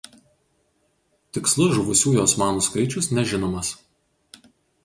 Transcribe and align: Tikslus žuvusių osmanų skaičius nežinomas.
Tikslus 1.37 1.75
žuvusių 1.79 2.15
osmanų 2.23 2.65
skaičius 2.71 3.11
nežinomas. 3.19 3.73